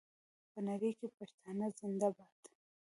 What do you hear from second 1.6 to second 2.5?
زنده باد.